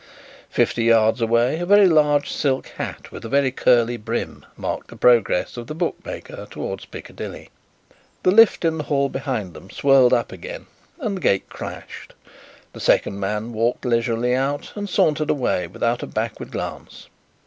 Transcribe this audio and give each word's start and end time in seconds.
Fifty 0.49 0.85
yards 0.85 1.21
away, 1.21 1.59
a 1.59 1.65
very 1.67 1.87
large 1.87 2.27
silk 2.31 2.69
hat 2.69 3.11
with 3.11 3.23
a 3.23 3.29
very 3.29 3.51
curly 3.51 3.97
brim 3.97 4.43
marked 4.57 4.87
the 4.87 4.95
progress 4.95 5.57
of 5.57 5.67
the 5.67 5.75
bookmaker 5.75 6.47
towards 6.49 6.85
Piccadilly. 6.85 7.51
The 8.23 8.31
lift 8.31 8.65
in 8.65 8.79
the 8.79 8.85
hall 8.85 9.09
behind 9.09 9.53
them 9.53 9.69
swirled 9.69 10.11
up 10.11 10.31
again 10.31 10.65
and 10.99 11.17
the 11.17 11.21
gate 11.21 11.49
clashed. 11.51 12.15
The 12.73 12.79
second 12.79 13.19
man 13.19 13.53
walked 13.53 13.85
leisurely 13.85 14.33
out 14.33 14.71
and 14.75 14.89
sauntered 14.89 15.29
away 15.29 15.67
without 15.67 16.01
a 16.01 16.07
backward 16.07 16.49
glance. 16.51 17.07